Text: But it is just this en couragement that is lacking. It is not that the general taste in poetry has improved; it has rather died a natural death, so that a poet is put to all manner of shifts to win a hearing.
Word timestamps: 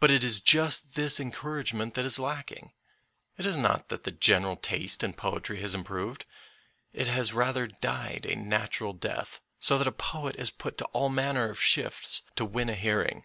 But 0.00 0.10
it 0.10 0.22
is 0.22 0.40
just 0.42 0.96
this 0.96 1.18
en 1.18 1.32
couragement 1.32 1.94
that 1.94 2.04
is 2.04 2.18
lacking. 2.18 2.74
It 3.38 3.46
is 3.46 3.56
not 3.56 3.88
that 3.88 4.02
the 4.02 4.10
general 4.10 4.54
taste 4.56 5.02
in 5.02 5.14
poetry 5.14 5.62
has 5.62 5.74
improved; 5.74 6.26
it 6.92 7.06
has 7.08 7.32
rather 7.32 7.66
died 7.66 8.26
a 8.28 8.36
natural 8.36 8.92
death, 8.92 9.40
so 9.58 9.78
that 9.78 9.88
a 9.88 9.92
poet 9.92 10.36
is 10.36 10.50
put 10.50 10.76
to 10.76 10.84
all 10.88 11.08
manner 11.08 11.48
of 11.48 11.58
shifts 11.58 12.20
to 12.34 12.44
win 12.44 12.68
a 12.68 12.74
hearing. 12.74 13.24